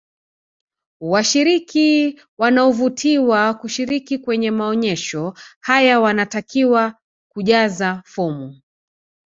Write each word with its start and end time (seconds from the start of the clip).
washiriki 1.01 2.19
wanaovutiwa 2.37 3.53
kushiriki 3.53 4.17
kwenye 4.17 4.51
maonyesho 4.51 5.33
haya 5.59 5.99
wanatakiwa 5.99 6.93
kujaze 7.31 7.93
fomu 8.05 8.61